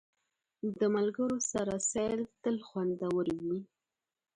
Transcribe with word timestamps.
د 0.79 0.81
ملګرو 0.95 1.37
سره 1.51 1.73
سیل 1.91 2.21
تل 2.41 2.57
خوندور 2.67 3.27
وي. 3.43 3.59